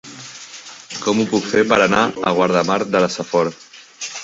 [1.01, 3.55] Com ho puc fer per anar a Guardamar de la Safor?